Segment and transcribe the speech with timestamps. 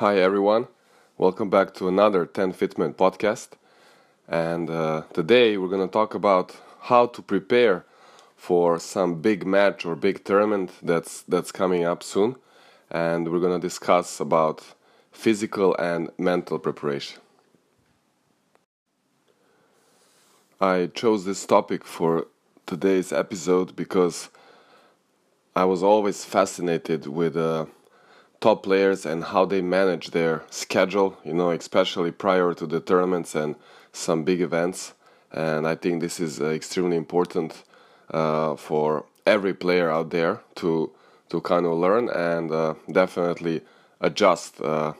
[0.00, 0.68] Hi everyone,
[1.18, 3.48] welcome back to another TenFitMen podcast.
[4.26, 7.84] And uh, today we're going to talk about how to prepare
[8.34, 12.36] for some big match or big tournament that's that's coming up soon.
[12.90, 14.64] And we're going to discuss about
[15.12, 17.20] physical and mental preparation.
[20.62, 22.26] I chose this topic for
[22.64, 24.30] today's episode because
[25.54, 27.66] I was always fascinated with uh,
[28.40, 33.34] top players and how they manage their schedule, you know, especially prior to the tournaments
[33.34, 33.54] and
[33.92, 34.94] some big events.
[35.30, 37.62] And I think this is uh, extremely important
[38.10, 40.90] uh, for every player out there to
[41.28, 43.60] to kind of learn and uh, definitely
[44.00, 44.94] adjust uh,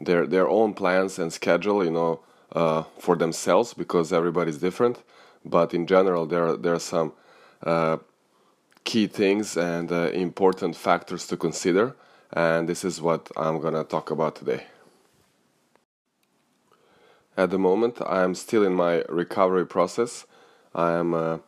[0.00, 2.20] their their own plans and schedule, you know,
[2.52, 4.98] uh, for themselves because everybody's different.
[5.44, 7.12] But in general, there there are some
[7.62, 7.98] uh,
[8.82, 11.94] key things and important factors to consider
[12.32, 14.64] and this is what I'm gonna talk about today.
[17.36, 20.26] At the moment, I am still in my recovery process.
[20.74, 21.38] I am uh,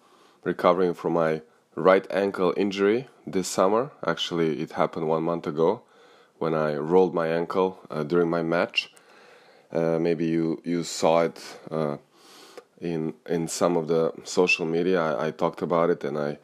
[0.44, 1.42] recovering from my
[1.74, 3.90] right ankle injury this summer.
[4.06, 5.82] Actually, it happened one month ago
[6.38, 8.92] when I rolled my ankle uh, during my match.
[9.72, 11.40] Uh, maybe you you saw it
[11.70, 11.96] uh,
[12.80, 15.00] in in some of the social media.
[15.00, 16.38] I, I talked about it and I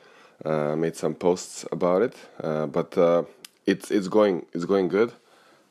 [0.44, 2.14] uh, made some posts about it.
[2.42, 2.96] Uh, but
[3.68, 5.12] it's it's going it's going good.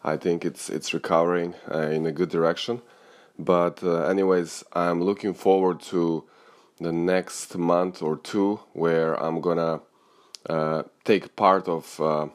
[0.03, 2.81] I think it's it's recovering uh, in a good direction.
[3.39, 6.23] But uh, anyways, I'm looking forward to
[6.79, 9.81] the next month or two where I'm gonna
[10.47, 12.27] uh, take part of uh,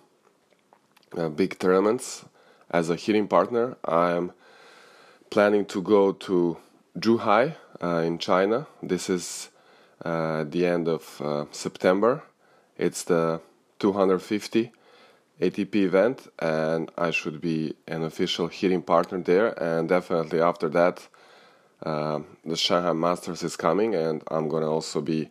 [1.17, 2.25] uh, big tournaments
[2.71, 3.77] as a hitting partner.
[3.85, 4.33] I'm
[5.31, 6.57] planning to go to
[6.99, 8.67] Zhuhai uh, in China.
[8.83, 9.51] This is
[10.05, 11.03] the end of
[11.53, 12.25] September.
[12.77, 13.41] It's the
[13.79, 14.73] 250
[15.41, 19.49] ATP event, and I should be an official hitting partner there.
[19.63, 21.09] And definitely after that,
[21.83, 25.31] uh, the Shanghai Masters is coming, and I'm gonna also be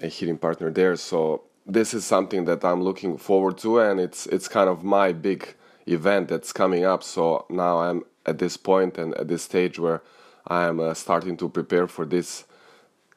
[0.00, 0.96] a hitting partner there.
[0.96, 5.12] So this is something that I'm looking forward to, and it's it's kind of my
[5.12, 5.54] big
[5.86, 7.02] event that's coming up.
[7.02, 10.02] So now I'm at this point and at this stage where
[10.46, 12.44] I am uh, starting to prepare for this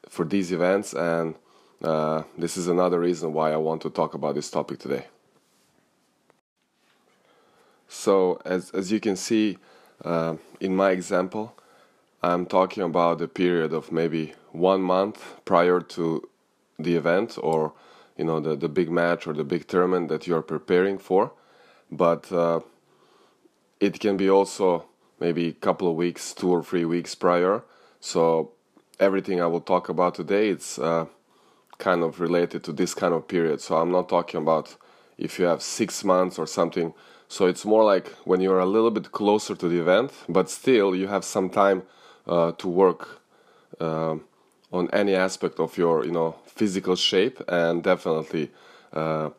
[0.08, 1.36] for these events, and
[1.82, 5.06] uh, this is another reason why I want to talk about this topic today.
[7.92, 9.58] So as, as you can see
[10.02, 11.54] uh, in my example,
[12.22, 16.28] I'm talking about a period of maybe one month prior to
[16.78, 17.74] the event or
[18.16, 21.32] you know the, the big match or the big tournament that you're preparing for.
[21.90, 22.60] But uh,
[23.78, 24.86] it can be also
[25.20, 27.62] maybe a couple of weeks, two or three weeks prior.
[28.00, 28.52] So
[28.98, 31.06] everything I will talk about today, it's uh,
[31.76, 33.60] kind of related to this kind of period.
[33.60, 34.76] So I'm not talking about
[35.18, 36.94] if you have six months or something
[37.32, 40.94] so it's more like when you're a little bit closer to the event, but still
[40.94, 41.82] you have some time
[42.26, 43.22] uh, to work
[43.80, 44.16] uh,
[44.70, 48.50] on any aspect of your, you know, physical shape and definitely
[48.92, 49.30] uh,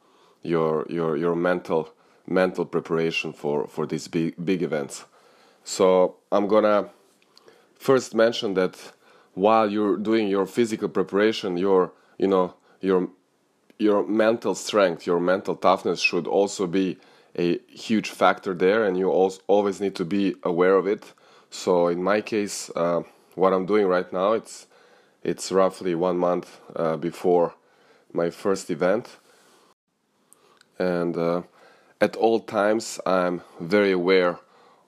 [0.42, 1.94] your your your mental
[2.26, 5.06] mental preparation for for these big big events.
[5.64, 6.90] So I'm gonna
[7.76, 8.76] first mention that
[9.36, 13.10] while you're doing your physical preparation, your you know your
[13.78, 16.98] your mental strength, your mental toughness should also be
[17.38, 21.14] a huge factor there, and you also always need to be aware of it.
[21.50, 23.04] So in my case, uh,
[23.36, 24.68] what I'm doing right now, it's
[25.24, 27.56] it's roughly one month uh, before
[28.12, 29.18] my first event,
[30.78, 31.42] and uh,
[32.02, 34.40] at all times I'm very aware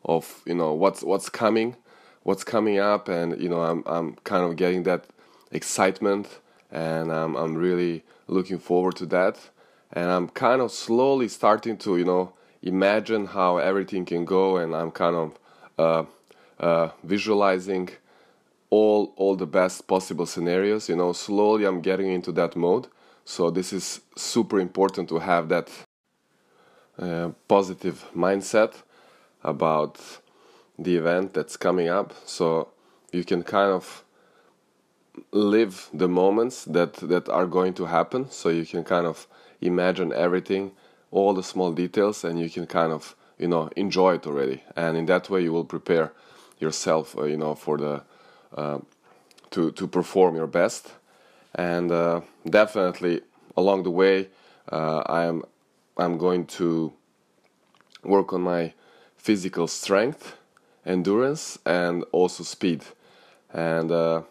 [0.03, 1.75] of you know what's what's coming,
[2.23, 5.05] what's coming up, and you know I'm I'm kind of getting that
[5.51, 6.39] excitement,
[6.71, 9.49] and I'm I'm really looking forward to that
[9.95, 14.75] and I'm kind of slowly starting to, you know, imagine how everything can go, and
[14.75, 15.39] I'm kind of
[15.77, 16.03] uh,
[16.59, 17.89] uh, visualizing
[18.69, 20.89] all all the best possible scenarios.
[20.89, 22.87] You know, slowly I'm getting into that mode.
[23.23, 25.69] So this is super important to have that
[26.99, 28.83] uh, positive mindset
[29.43, 29.99] about
[30.77, 32.13] the event that's coming up.
[32.25, 32.69] So
[33.11, 34.03] you can kind of
[35.31, 38.29] live the moments that that are going to happen.
[38.29, 39.27] So you can kind of
[39.65, 40.71] imagine everything,
[41.11, 44.63] all the small details, and you can kind of you know enjoy it already.
[44.75, 46.13] And in that way, you will prepare
[46.59, 48.03] yourself, uh, you know, for the
[48.55, 48.79] uh,
[49.51, 50.91] to to perform your best.
[51.53, 53.21] And uh, definitely
[53.55, 54.29] along the way,
[54.71, 55.43] uh, I am
[55.97, 56.93] I'm going to
[58.03, 58.73] work on my
[59.17, 60.37] physical strength,
[60.85, 62.83] endurance, and also speed.
[63.53, 64.23] And uh,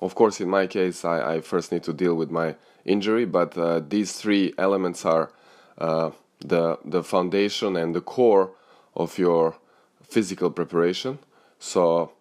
[0.00, 3.56] of course, in my case, I, I first need to deal with my injury, but
[3.56, 5.30] uh, these three elements are
[5.78, 8.52] uh, the the foundation and the core
[8.94, 9.56] of your
[10.02, 11.18] physical preparation.
[11.58, 12.12] So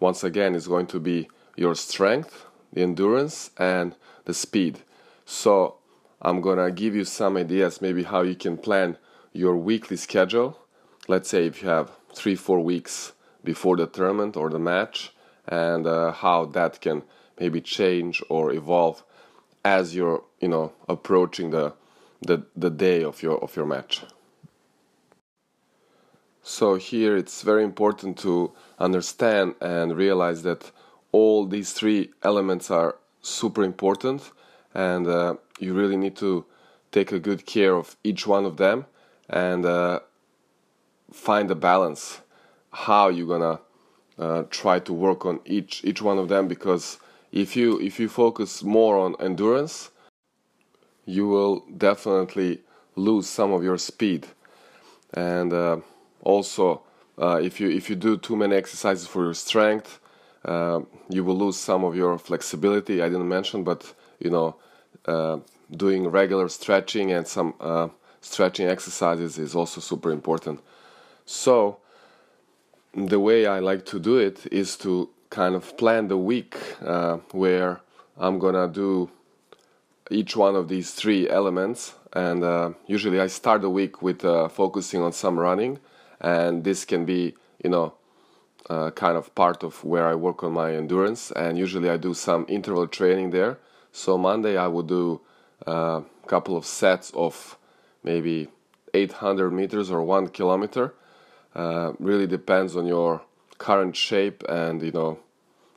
[0.00, 3.94] once again, it's going to be your strength, the endurance, and
[4.24, 4.80] the speed.
[5.24, 5.76] So
[6.20, 8.96] I'm gonna give you some ideas, maybe how you can plan
[9.32, 10.58] your weekly schedule.
[11.06, 13.12] Let's say if you have three, four weeks
[13.44, 15.12] before the tournament or the match,
[15.46, 17.02] and uh, how that can
[17.40, 19.02] maybe change or evolve
[19.76, 21.74] as you're, you know, approaching the
[22.28, 24.02] the, the day of your of your match.
[26.42, 30.62] So here it's very important to understand and realize that
[31.12, 34.32] all these three elements are super important
[34.74, 36.46] and uh, you really need to
[36.90, 38.86] take a good care of each one of them
[39.28, 40.00] and uh,
[41.12, 42.20] find a balance
[42.86, 43.60] how you're gonna
[44.18, 46.98] uh, try to work on each each one of them because
[47.32, 49.90] if you if you focus more on endurance
[51.04, 52.60] you will definitely
[52.94, 54.26] lose some of your speed.
[55.14, 55.78] And uh,
[56.22, 56.82] also
[57.16, 60.00] uh, if you if you do too many exercises for your strength
[60.44, 63.02] uh, you will lose some of your flexibility.
[63.02, 64.56] I didn't mention but you know
[65.06, 65.38] uh,
[65.70, 67.88] doing regular stretching and some uh,
[68.20, 70.60] stretching exercises is also super important.
[71.24, 71.78] So
[72.94, 77.18] the way i like to do it is to kind of plan the week uh,
[77.32, 77.80] where
[78.18, 79.10] i'm gonna do
[80.10, 81.94] each one of these three elements.
[82.12, 85.78] And uh, usually i start the week with uh, focusing on some running.
[86.20, 87.94] And this can be you know
[88.68, 91.30] uh, kind of part of where I work on my endurance.
[91.32, 93.58] And usually I do some interval training there.
[93.92, 95.20] So Monday I would do
[95.66, 97.56] a uh, couple of sets of
[98.02, 98.48] maybe
[98.94, 100.94] 800 meters or one kilometer.
[101.54, 103.22] Uh, really depends on your
[103.58, 105.18] current shape and you know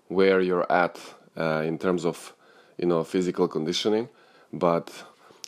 [0.08, 1.00] where you're at
[1.38, 2.34] uh, in terms of
[2.78, 4.10] you know physical conditioning.
[4.54, 4.92] But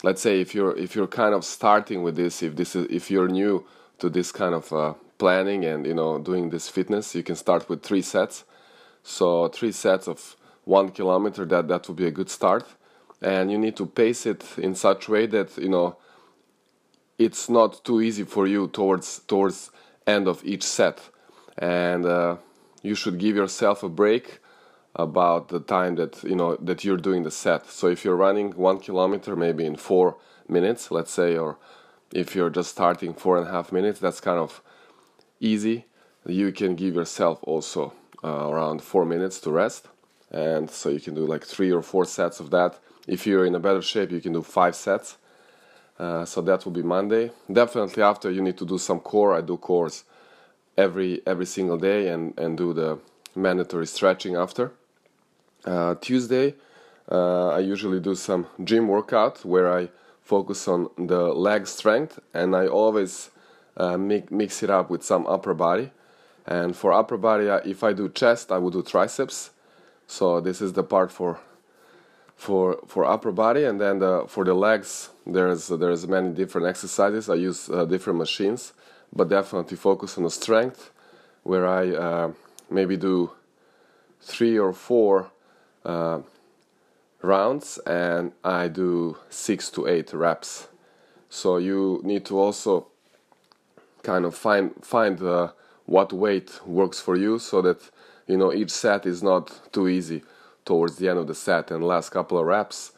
[0.02, 3.10] let's say if you're if you're kind of starting with this if this is if
[3.10, 3.64] you're new
[3.98, 7.68] to this kind of uh, planning and you know doing this fitness you can start
[7.68, 8.44] with three sets.
[9.02, 12.66] So three sets of one kilometer that that would be a good start.
[13.20, 15.96] And you need to pace it in such way that you know
[17.18, 19.70] it's not too easy for you towards towards
[20.06, 21.00] end of each set
[21.58, 22.36] and uh,
[22.82, 24.40] you should give yourself a break
[24.96, 28.50] about the time that you know that you're doing the set so if you're running
[28.52, 30.16] one kilometer maybe in four
[30.48, 31.58] minutes let's say or
[32.14, 34.62] if you're just starting four and a half minutes, that's kind of
[35.40, 35.86] easy.
[36.26, 37.92] You can give yourself also
[38.22, 39.88] uh, around four minutes to rest,
[40.30, 42.78] and so you can do like three or four sets of that.
[43.06, 45.18] If you're in a better shape, you can do five sets.
[45.98, 47.30] Uh, so that will be Monday.
[47.52, 49.34] Definitely after you need to do some core.
[49.34, 50.04] I do cores
[50.76, 52.98] every every single day and and do the
[53.34, 54.72] mandatory stretching after.
[55.64, 56.54] Uh, Tuesday,
[57.10, 59.88] uh, I usually do some gym workout where I
[60.22, 63.30] focus on the leg strength and I always
[63.76, 65.90] uh, mix it up with some upper body.
[66.46, 69.50] And for upper body, if I do chest, I would do triceps.
[70.06, 71.40] So this is the part for
[72.36, 77.30] for for upper body, and then the, for the legs, there's there's many different exercises.
[77.30, 78.72] I use uh, different machines,
[79.14, 80.90] but definitely focus on the strength,
[81.42, 82.32] where I uh,
[82.70, 83.30] maybe do
[84.20, 85.30] three or four
[85.84, 86.20] uh,
[87.22, 90.68] rounds and I do six to eight reps.
[91.28, 92.88] So you need to also
[94.02, 95.52] kind of find find uh,
[95.86, 97.90] what weight works for you so that
[98.26, 100.22] you know each set is not too easy
[100.64, 101.70] towards the end of the set.
[101.70, 102.92] And last couple of reps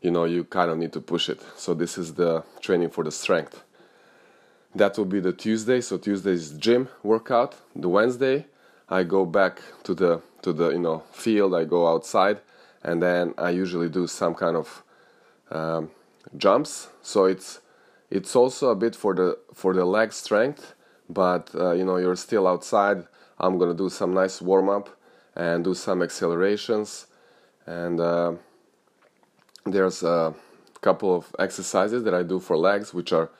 [0.00, 1.40] you know you kind of need to push it.
[1.56, 3.64] So this is the training for the strength
[4.74, 8.46] that will be the tuesday so tuesday is gym workout the wednesday
[8.88, 12.38] i go back to the to the you know field i go outside
[12.82, 14.82] and then I usually do some kind of
[15.50, 15.90] um,
[16.36, 16.88] jumps.
[17.02, 17.60] So it's
[18.10, 20.74] it's also a bit for the for the leg strength,
[21.08, 23.06] but uh, you know you're still outside.
[23.38, 24.88] I'm gonna do some nice warm up
[25.36, 27.06] and do some accelerations,
[27.66, 28.32] and uh,
[29.64, 30.34] there's a
[30.80, 33.30] couple of exercises that I do for legs, which are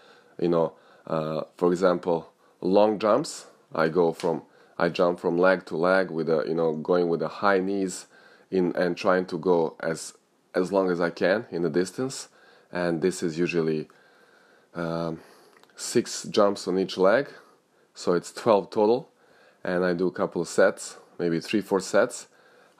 [0.40, 0.72] you know
[1.08, 3.46] uh, for example long jumps.
[3.74, 4.42] I go from
[4.78, 8.06] I jump from leg to leg with a you know going with the high knees
[8.50, 10.14] in and trying to go as
[10.54, 12.28] as long as I can in the distance,
[12.72, 13.88] and this is usually
[14.74, 15.20] um,
[15.76, 17.28] six jumps on each leg,
[17.94, 19.10] so it's 12 total,
[19.62, 22.28] and I do a couple of sets, maybe three four sets.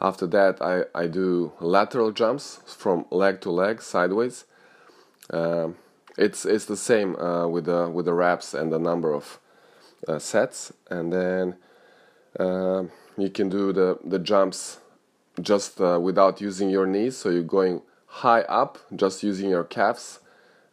[0.00, 4.44] After that, I, I do lateral jumps from leg to leg sideways.
[5.30, 5.76] Um,
[6.18, 9.38] it's it's the same uh, with the with the reps and the number of
[10.08, 11.56] uh, sets, and then
[12.38, 12.84] uh,
[13.16, 14.80] you can do the the jumps
[15.40, 20.20] just uh, without using your knees so you're going high up just using your calves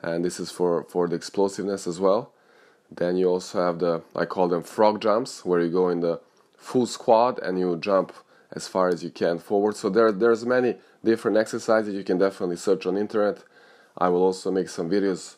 [0.01, 2.33] and this is for for the explosiveness as well
[2.91, 6.19] Then you also have the I call them frog jumps, where you go in the
[6.57, 8.13] full squat and you jump
[8.51, 9.75] as far as you can forward.
[9.75, 13.43] So there there's many different exercises you can definitely search on internet.
[13.97, 15.35] I will also make some videos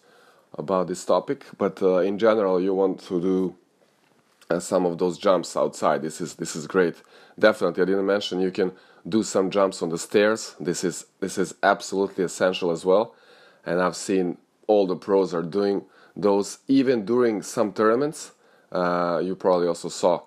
[0.57, 3.55] about this topic, but uh, in general, you want to do
[4.49, 6.01] uh, some of those jumps outside.
[6.01, 6.95] This is this is great.
[7.37, 8.71] Definitely, I didn't mention you can
[9.07, 10.55] do some jumps on the stairs.
[10.59, 13.13] This is this is absolutely essential as well.
[13.65, 14.37] And I've seen
[14.67, 15.83] all the pros are doing
[16.15, 18.31] those even during some tournaments.
[18.71, 20.21] Uh, you probably also saw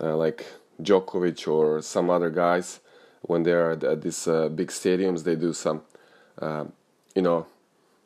[0.00, 0.46] uh, like
[0.82, 2.80] Djokovic or some other guys
[3.22, 5.24] when they're at, at these uh, big stadiums.
[5.24, 5.82] They do some,
[6.40, 6.64] uh,
[7.14, 7.46] you know,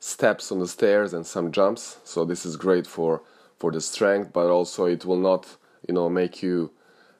[0.02, 1.98] steps on the stairs and some jumps.
[2.02, 3.22] So this is great for
[3.56, 5.56] for the strength, but also it will not,
[5.86, 6.72] you know, make you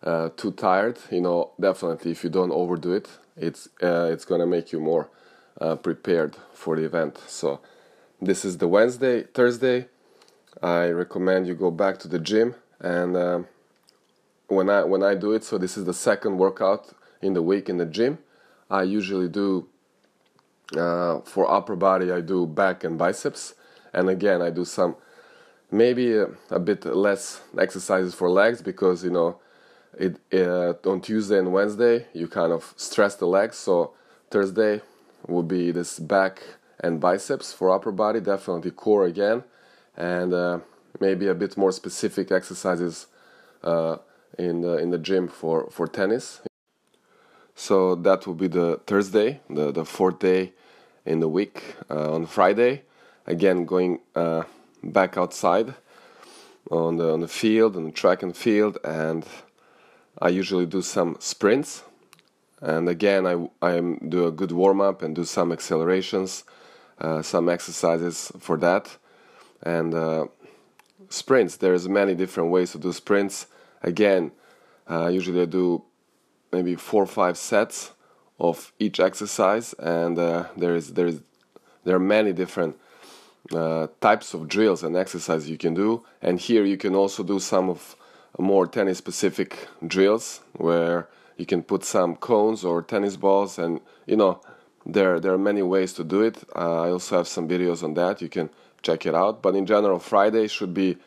[0.02, 0.98] uh, too tired.
[1.08, 5.08] You know, definitely if you don't overdo it, it's uh, it's gonna make you more
[5.60, 7.18] uh, prepared for the event.
[7.28, 7.60] So
[8.20, 9.86] this is the Wednesday, Thursday.
[10.60, 13.46] I recommend you go back to the gym and um,
[14.48, 15.44] when I when I do it.
[15.44, 18.18] So this is the second workout in the week in the gym.
[18.68, 19.68] I usually do
[20.76, 22.11] uh, for upper body.
[22.11, 23.54] I do back and biceps,
[23.92, 24.97] and again I do some
[25.71, 29.38] maybe a, a bit less exercises for legs because you know
[29.99, 33.57] it uh, on Tuesday and Wednesday you kind of stress the legs.
[33.57, 33.92] So
[34.31, 34.81] Thursday
[35.26, 36.42] will be this back
[36.81, 39.45] and biceps for upper body, definitely core again,
[39.97, 40.59] and uh,
[41.00, 43.07] maybe a bit more specific exercises
[43.62, 43.97] uh,
[44.38, 46.40] in the in the gym for for tennis.
[47.62, 50.52] So that will be the Thursday, the the fourth day
[51.07, 51.62] in the week.
[51.88, 52.83] Uh, on Friday,
[53.25, 54.42] again going uh,
[54.83, 55.73] back outside
[56.73, 59.25] on the on the field, on the track and field, and
[60.21, 61.85] I usually do some sprints.
[62.61, 66.42] And again, I I do a good warm up and do some accelerations,
[66.99, 68.99] uh, some exercises for that,
[69.62, 70.25] and uh,
[71.11, 71.59] sprints.
[71.59, 73.47] There's many different ways to do sprints.
[73.83, 74.33] Again,
[74.90, 75.85] uh, usually I do
[76.52, 77.92] maybe four or five sets
[78.38, 81.21] of each exercise, and uh, there is there is
[81.85, 82.76] there are many different
[83.52, 86.04] uh, types of drills and exercises you can do.
[86.21, 87.97] And here you can also do some of
[88.38, 94.16] more tennis specific drills where you can put some cones or tennis balls, and you
[94.16, 94.40] know
[94.87, 96.37] there there are many ways to do it.
[96.54, 98.21] Uh, I also have some videos on that.
[98.21, 98.50] You can
[98.82, 99.42] check it out.
[99.42, 100.99] But in general, Friday should be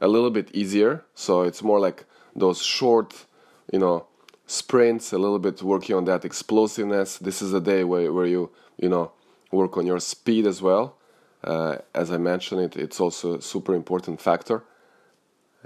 [0.00, 1.04] a little bit easier.
[1.14, 2.04] So it's more like
[2.34, 3.26] those short,
[3.72, 4.06] you know,
[4.48, 7.18] sprints, a little bit working on that explosiveness.
[7.18, 9.12] This is a day where, where you, you know,
[9.52, 10.96] work on your speed as well.
[11.44, 14.64] Uh, as I mentioned, it, it's also a super important factor.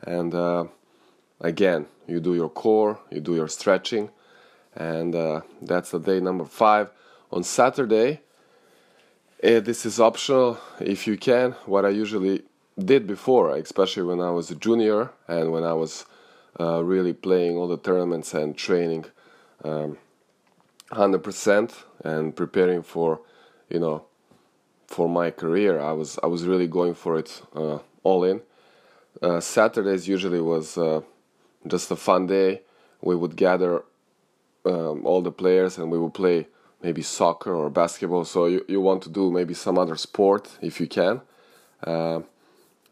[0.03, 0.65] And uh,
[1.41, 4.11] again, you do your core, you do your stretching,
[4.75, 6.91] and uh, that's the day number five.
[7.31, 8.21] On Saturday,
[9.45, 11.53] uh, this is optional if you can.
[11.67, 12.43] What I usually
[12.77, 16.05] did before, especially when I was a junior and when I was
[16.61, 19.07] uh, really playing all the tournaments and training
[19.65, 19.99] um,
[20.91, 23.21] 100% and preparing for,
[23.69, 24.05] you know,
[24.87, 25.81] for my career.
[25.81, 28.43] I was I was really going for it uh, all in.
[29.23, 31.01] Uh, Saturdays usually was uh,
[31.67, 32.63] just a fun day.
[33.01, 33.85] We would gather
[34.65, 36.47] um, all the players and we would play
[36.83, 38.25] maybe soccer or basketball.
[38.25, 41.23] So you, you want to do maybe some other sport if you can.
[41.83, 42.21] Uh,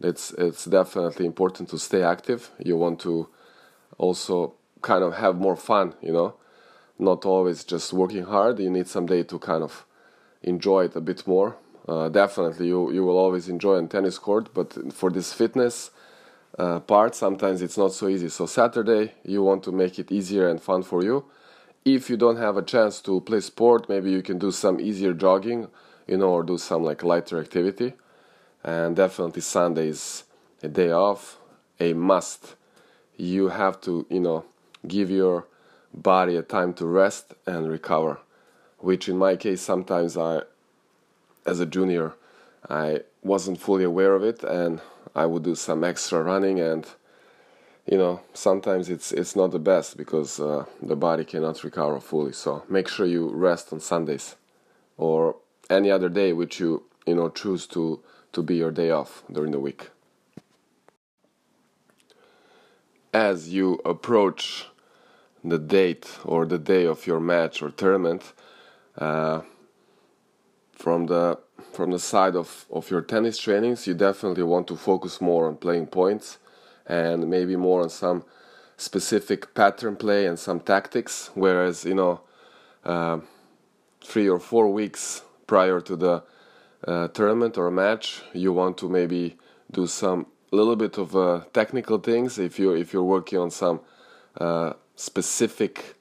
[0.00, 2.50] it's it's definitely important to stay active.
[2.58, 3.28] You want to
[4.04, 6.30] also kind of have more fun, you know,
[6.98, 8.58] not always just working hard.
[8.58, 9.84] You need some day to kind of
[10.42, 11.56] enjoy it a bit more.
[11.88, 15.90] Uh, definitely, you you will always enjoy on tennis court, but for this fitness
[16.58, 18.28] uh, part, sometimes it's not so easy.
[18.28, 21.24] So Saturday, you want to make it easier and fun for you.
[21.84, 25.14] If you don't have a chance to play sport, maybe you can do some easier
[25.14, 25.68] jogging,
[26.06, 27.94] you know, or do some like lighter activity
[28.62, 30.24] and definitely Sunday is
[30.62, 31.38] a day off,
[31.78, 32.56] a must.
[33.20, 34.46] You have to, you know,
[34.88, 35.46] give your
[35.92, 38.18] body a time to rest and recover,
[38.78, 40.40] which in my case sometimes I,
[41.44, 42.14] as a junior,
[42.68, 44.80] I wasn't fully aware of it, and
[45.14, 46.86] I would do some extra running, and
[47.84, 52.32] you know sometimes it's it's not the best because uh, the body cannot recover fully.
[52.32, 54.36] So make sure you rest on Sundays,
[54.96, 55.36] or
[55.68, 58.00] any other day which you you know choose to
[58.32, 59.90] to be your day off during the week.
[63.12, 64.66] As you approach
[65.42, 68.32] the date or the day of your match or tournament,
[68.96, 69.40] uh,
[70.72, 71.38] from the
[71.72, 75.56] from the side of, of your tennis trainings, you definitely want to focus more on
[75.56, 76.38] playing points
[76.86, 78.24] and maybe more on some
[78.76, 81.30] specific pattern play and some tactics.
[81.34, 82.20] Whereas you know,
[82.84, 83.20] uh,
[84.02, 86.22] three or four weeks prior to the
[86.86, 89.36] uh, tournament or match, you want to maybe
[89.70, 90.26] do some
[90.56, 93.80] little bit of uh, technical things if you if you're working on some
[94.38, 95.94] uh, specific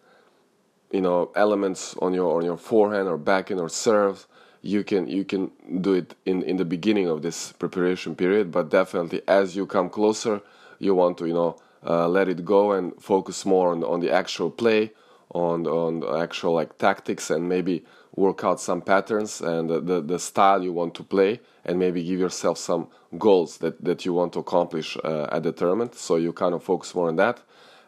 [0.91, 4.27] you know elements on your on your forehand or backhand or serve.
[4.61, 5.51] You can you can
[5.81, 9.89] do it in in the beginning of this preparation period but definitely as you come
[9.89, 10.41] closer
[10.79, 14.11] you want to you know uh, let it go and focus more on on the
[14.11, 14.91] actual play
[15.31, 17.83] on on actual like tactics and maybe
[18.15, 22.19] work out some patterns and the, the, style you want to play and maybe give
[22.19, 25.95] yourself some goals that, that you want to accomplish uh, at the tournament.
[25.95, 27.39] So you kind of focus more on that.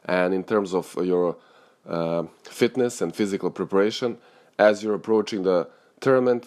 [0.05, 1.35] And in terms of your
[1.85, 4.17] uh, fitness and physical preparation
[4.57, 5.67] as you're approaching the
[5.99, 6.45] tournament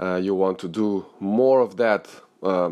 [0.00, 2.08] uh, you want to do more of that
[2.42, 2.70] uh,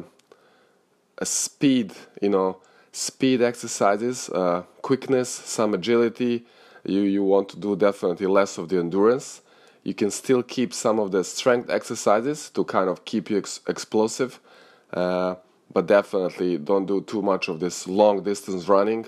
[1.22, 2.56] speed you know
[2.92, 6.44] speed exercises uh, quickness some agility
[6.84, 9.42] you you want to do definitely less of the endurance.
[9.84, 13.60] You can still keep some of the strength exercises to kind of keep you ex-
[13.66, 14.38] explosive
[14.92, 15.36] uh,
[15.72, 19.06] but definitely don't do too much of this long distance running.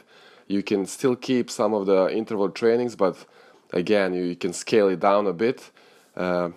[0.48, 3.24] You can still keep some of the interval trainings but
[3.72, 5.70] again you, you can scale it down a bit.
[6.16, 6.50] Uh,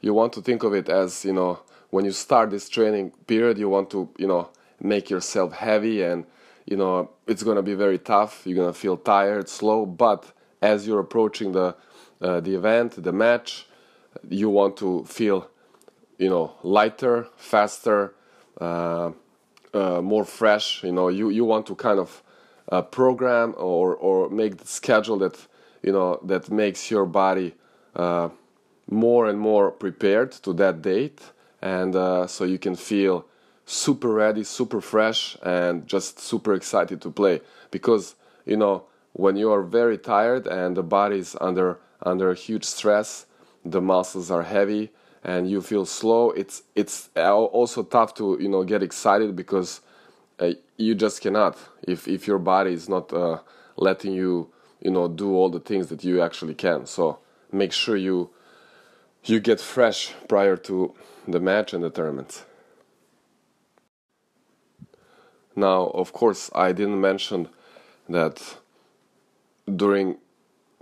[0.00, 1.60] you want to think of it as you know
[1.90, 4.50] when you start this training period you want to you know
[4.80, 6.24] make yourself heavy and
[6.66, 8.42] you know it's going to be very tough.
[8.44, 10.32] You're going to feel tired slow but
[10.62, 11.74] as you're approaching the
[12.22, 13.66] uh, the event, the match,
[14.28, 15.50] you want to feel,
[16.18, 18.14] you know, lighter, faster,
[18.60, 19.10] uh,
[19.74, 20.84] uh, more fresh.
[20.84, 22.22] You know, you you want to kind of
[22.70, 25.36] uh, program or or make the schedule that
[25.82, 27.54] you know that makes your body
[27.96, 28.28] uh,
[28.88, 31.20] more and more prepared to that date,
[31.60, 33.26] and uh, so you can feel
[33.66, 37.40] super ready, super fresh, and just super excited to play
[37.70, 38.14] because
[38.46, 43.26] you know when you are very tired and the body is under under huge stress
[43.64, 44.90] the muscles are heavy
[45.22, 49.80] and you feel slow it's it's also tough to you know get excited because
[50.42, 51.56] uh, you just cannot.
[51.82, 53.38] If if your body is not uh,
[53.76, 54.50] letting you
[54.80, 56.86] you know do all the things that you actually can.
[56.86, 57.18] So
[57.52, 58.30] make sure you
[59.24, 60.94] you get fresh prior to
[61.28, 62.44] the match and the tournament.
[65.54, 67.48] Now of course i didn't mention
[68.08, 68.56] that
[69.66, 70.18] during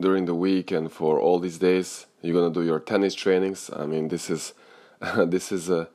[0.01, 3.71] during the week and for all these days you're gonna do your tennis trainings.
[3.75, 4.55] I mean this is
[5.17, 5.89] this is a,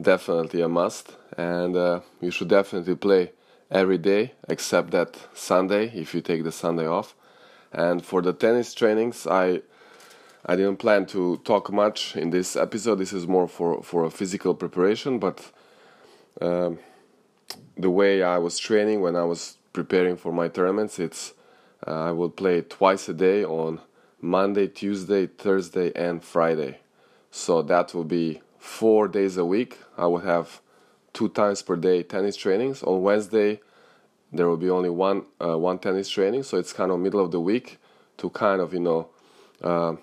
[0.00, 1.16] definitely a must.
[1.36, 3.32] And uh, you should definitely play
[3.70, 7.14] every day except that sunday if you take the sunday off.
[7.72, 9.62] And for the tennis trainings i
[10.44, 12.96] i didn't plan to talk much in this episode.
[12.96, 15.50] This is more for for a physical preparation but
[16.40, 16.78] um,
[17.76, 21.32] the way i was training when i was preparing for my tournaments it's
[21.84, 23.80] I will play twice a day on
[24.20, 26.78] Monday, Tuesday, Thursday, and Friday.
[27.30, 29.78] So that will be four days a week.
[29.96, 30.60] I will have
[31.12, 32.82] two times per day tennis trainings.
[32.82, 33.60] On Wednesday,
[34.32, 36.42] there will be only one uh, one tennis training.
[36.42, 37.78] So it's kind of middle of the week
[38.18, 39.08] to kind of you know
[39.62, 39.96] uh,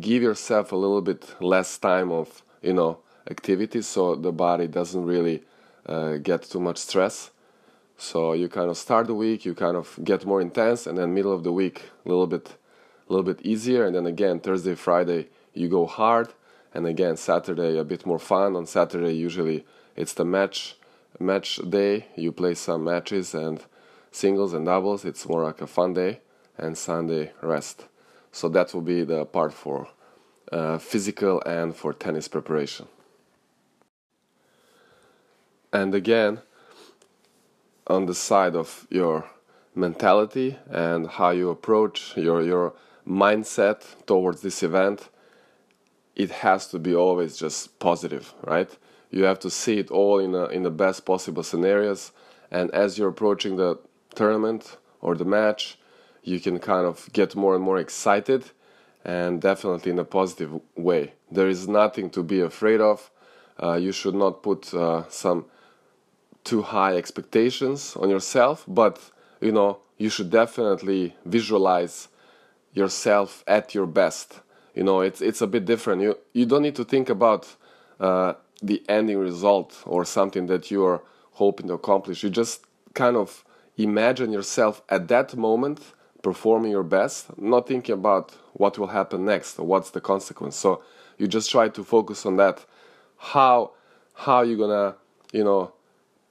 [0.00, 2.98] give yourself a little bit less time of you know
[3.30, 5.42] activity, so the body doesn't really
[5.86, 7.30] uh, get too much stress.
[7.96, 11.14] So you kind of start the week, you kind of get more intense, and then
[11.14, 12.56] middle of the week a little bit,
[13.08, 16.32] a little bit easier, and then again Thursday, Friday you go hard,
[16.74, 18.56] and again Saturday a bit more fun.
[18.56, 19.64] On Saturday usually
[19.96, 20.76] it's the match
[21.20, 22.06] match day.
[22.16, 23.62] You play some matches and
[24.10, 25.04] singles and doubles.
[25.04, 26.20] It's more like a fun day,
[26.58, 27.86] and Sunday rest.
[28.32, 29.88] So that will be the part for
[30.50, 32.88] uh, physical and for tennis preparation.
[35.72, 36.40] And again,
[37.86, 39.28] on the side of your
[39.74, 42.74] mentality and how you approach your your
[43.06, 45.08] mindset towards this event
[46.14, 48.76] it has to be always just positive right?
[49.10, 52.12] You have to see it all in a, in the best possible scenarios.
[52.50, 53.78] And as you're approaching the
[54.14, 55.78] tournament or the match
[56.22, 58.50] you can kind of get more and more excited
[59.04, 61.14] and definitely in a positive way.
[61.30, 63.10] There is nothing to be afraid of.
[63.60, 65.46] Uh, you should not put uh, some
[66.44, 68.98] too high expectations on yourself, but
[69.40, 72.08] you know, you should definitely visualize
[72.72, 74.40] yourself at your best.
[74.74, 76.02] You know, it's it's a bit different.
[76.02, 77.54] You you don't need to think about
[78.00, 81.02] uh, the ending result or something that you are
[81.32, 82.22] hoping to accomplish.
[82.22, 83.44] You just kind of
[83.76, 85.80] imagine yourself at that moment
[86.22, 90.56] performing your best, not thinking about what will happen next or what's the consequence.
[90.56, 90.82] So
[91.18, 92.64] you just try to focus on that.
[93.18, 93.72] How
[94.14, 94.96] how you gonna
[95.32, 95.72] you know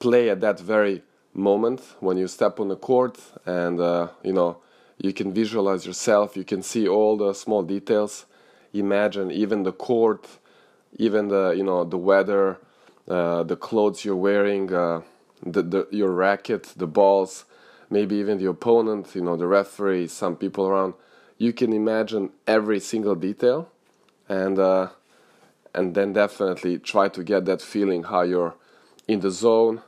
[0.06, 0.98] play at that very
[1.34, 4.58] moment when you step on the court and uh, you know
[4.98, 8.26] you can visualize yourself you can see all the small details
[8.74, 10.24] imagine even the court
[10.98, 12.58] even the you know the weather
[13.08, 15.02] uh, the clothes you're wearing uh,
[15.46, 17.46] the, the your racket, the balls,
[17.90, 20.94] maybe even the opponent, you know, the referee, some people around.
[21.38, 23.70] You can imagine every single detail,
[24.30, 24.90] and uh,
[25.74, 28.56] and then definitely try to get that feeling how you're
[29.08, 29.82] in the zone,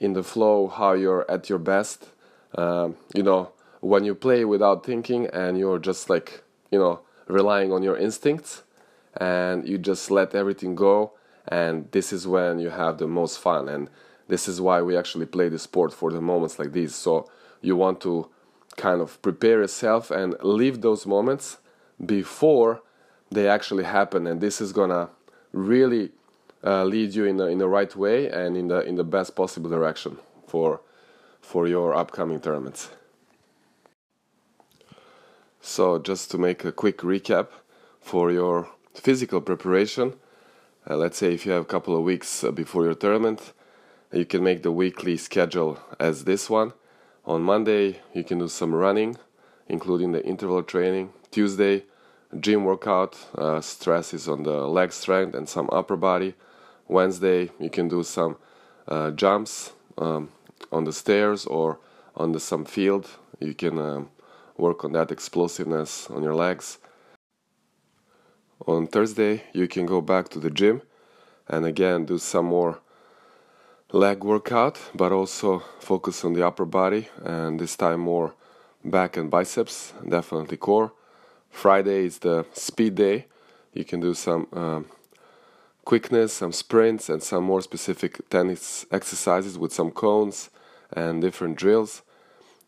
[0.00, 2.08] in the flow, how you're at your best.
[2.56, 7.72] Um, you know, when you play without thinking and you're just like, you know, relying
[7.72, 8.62] on your instincts
[9.16, 11.12] and you just let everything go
[11.46, 13.88] and this is when you have the most fun and
[14.28, 17.28] this is why we actually play the sport for the moments like these so
[17.60, 18.28] you want to
[18.76, 21.58] kind of prepare yourself and live those moments
[22.04, 22.82] before
[23.30, 25.08] they actually happen and this is gonna
[25.52, 26.10] really
[26.64, 29.36] uh, lead you in the, in the right way and in the in the best
[29.36, 30.80] possible direction for
[31.40, 32.90] for your upcoming tournaments
[35.60, 37.48] so just to make a quick recap
[38.00, 40.14] for your physical preparation
[40.88, 43.52] uh, let's say if you have a couple of weeks uh, before your tournament,
[44.10, 46.72] you can make the weekly schedule as this one.
[47.26, 49.18] On Monday, you can do some running,
[49.68, 51.12] including the interval training.
[51.30, 51.84] Tuesday,
[52.40, 56.32] gym workout, uh, stress is on the leg strength and some upper body.
[56.88, 58.36] Wednesday, you can do some
[58.88, 60.30] uh, jumps um,
[60.72, 61.78] on the stairs or
[62.16, 63.06] on the some field.
[63.40, 64.10] You can um,
[64.56, 66.78] work on that explosiveness on your legs.
[68.66, 70.82] On Thursday, you can go back to the gym
[71.46, 72.80] and again do some more
[73.92, 78.34] leg workout, but also focus on the upper body and this time more
[78.84, 80.92] back and biceps, definitely core.
[81.50, 83.26] Friday is the speed day.
[83.72, 84.86] You can do some um,
[85.88, 90.50] quickness, some sprints, and some more specific tennis exercises with some cones
[90.92, 92.02] and different drills.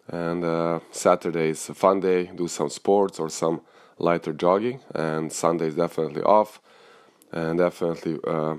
[0.08, 3.60] And uh, Saturday is a fun day, do some sports or some
[3.98, 6.62] lighter jogging, and Sunday is definitely off,
[7.30, 8.56] and definitely uh,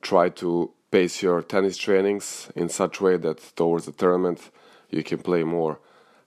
[0.00, 4.50] try to pace your tennis trainings in such way that towards the tournament
[4.88, 5.78] you can play more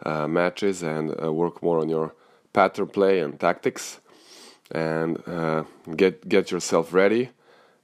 [0.06, 2.14] uh, matches and uh, work more on your
[2.54, 4.00] pattern play and tactics,
[4.72, 5.64] and uh,
[5.96, 7.30] get get yourself ready,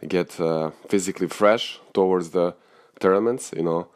[0.08, 2.56] get uh, physically fresh towards the
[3.00, 3.88] tournaments, you know,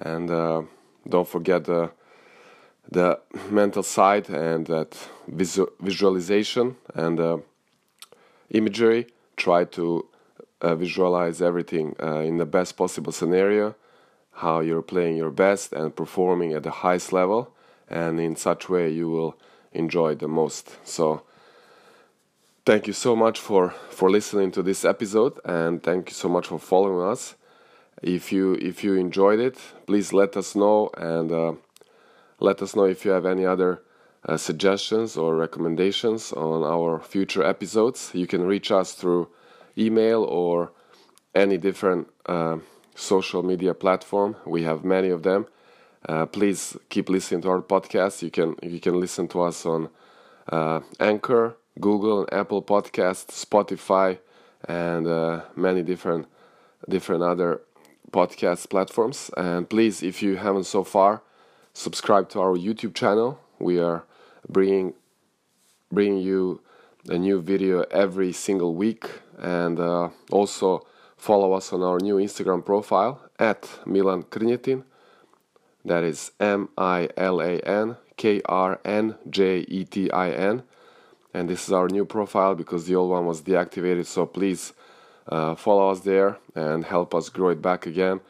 [0.00, 0.62] and uh,
[1.08, 1.90] don't forget the
[2.90, 3.20] the
[3.50, 4.96] mental side and that
[5.26, 7.38] visu- visualization and uh,
[8.50, 9.06] imagery.
[9.36, 10.06] Try to
[10.60, 13.76] uh, visualize everything uh, in the best possible scenario,
[14.32, 17.52] how you're playing your best and performing at the highest level,
[17.88, 19.36] and in such way you will
[19.72, 20.76] enjoy the most.
[20.84, 21.22] So.
[22.68, 26.48] Thank you so much for, for listening to this episode and thank you so much
[26.48, 27.34] for following us.
[28.02, 31.52] If you if you enjoyed it, please let us know and uh,
[32.40, 33.80] let us know if you have any other
[34.28, 38.10] uh, suggestions or recommendations on our future episodes.
[38.12, 39.30] You can reach us through
[39.78, 40.70] email or
[41.34, 42.58] any different uh,
[42.94, 44.36] social media platform.
[44.44, 45.46] We have many of them.
[46.06, 48.20] Uh, please keep listening to our podcast.
[48.20, 49.88] You can you can listen to us on
[50.52, 54.18] uh, Anchor, Google, Apple Podcasts, Spotify,
[54.68, 56.26] and uh, many different
[56.88, 57.60] different other
[58.12, 59.30] podcast platforms.
[59.36, 61.22] And please, if you haven't so far,
[61.72, 63.38] subscribe to our YouTube channel.
[63.58, 64.04] We are
[64.48, 64.94] bringing
[65.90, 66.60] bringing you
[67.08, 70.86] a new video every single week, and uh, also
[71.16, 74.84] follow us on our new Instagram profile at Milan Krnjetin.
[75.84, 80.62] That is M I L A N K R N J E T I N.
[81.34, 84.06] And this is our new profile because the old one was deactivated.
[84.06, 84.72] So please
[85.28, 88.20] uh, follow us there and help us grow it back again.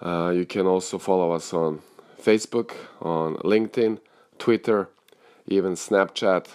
[0.00, 1.80] Uh, you can also follow us on
[2.22, 3.98] Facebook, on LinkedIn,
[4.38, 4.88] Twitter,
[5.46, 6.46] even Snapchat,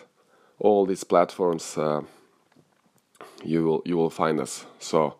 [0.60, 1.78] all these platforms.
[1.78, 2.02] Uh,
[3.44, 4.66] you will you will find us.
[4.80, 5.16] So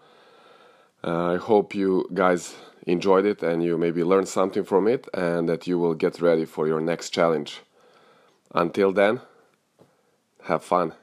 [1.04, 5.50] uh, I hope you guys enjoyed it and you maybe learned something from it, and
[5.50, 7.62] that you will get ready for your next challenge.
[8.54, 9.20] Until then,
[10.44, 10.94] have fun.